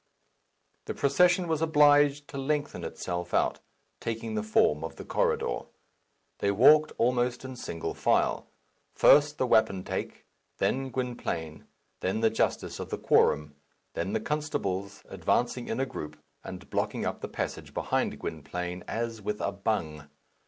The 0.85 0.95
procession 0.95 1.47
was 1.47 1.61
obliged 1.61 2.27
to 2.29 2.39
lengthen 2.39 2.83
itself 2.83 3.35
out, 3.35 3.59
taking 3.99 4.33
the 4.33 4.41
form 4.41 4.83
of 4.83 4.95
the 4.95 5.05
corridor. 5.05 5.59
They 6.39 6.49
walked 6.49 6.91
almost 6.97 7.45
in 7.45 7.55
single 7.55 7.93
file; 7.93 8.47
first 8.95 9.37
the 9.37 9.45
wapentake, 9.45 10.25
then 10.57 10.89
Gwynplaine, 10.89 11.67
then 11.99 12.21
the 12.21 12.31
justice 12.31 12.79
of 12.79 12.89
the 12.89 12.97
quorum, 12.97 13.53
then 13.93 14.13
the 14.13 14.19
constables, 14.19 15.03
advancing 15.07 15.67
in 15.67 15.79
a 15.79 15.85
group, 15.85 16.17
and 16.43 16.67
blocking 16.71 17.05
up 17.05 17.21
the 17.21 17.27
passage 17.29 17.71
behind 17.71 18.17
Gwynplaine 18.17 18.83
as 18.87 19.21
with 19.21 19.39
a 19.39 19.51
bung. 19.51 20.07